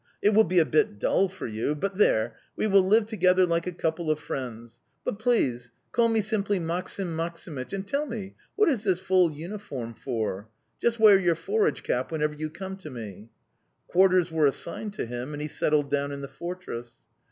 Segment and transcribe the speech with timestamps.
[0.19, 1.75] It will be a bit dull for you...
[1.75, 4.79] but there, we will live together like a couple of friends.
[5.05, 9.93] But, please, call me simply "Maksim Maksimych"; and, tell me, what is this full uniform
[9.93, 10.49] for?
[10.81, 13.29] Just wear your forage cap whenever you come to me!'
[13.85, 16.95] "Quarters were assigned to him and he settled down in the fortress."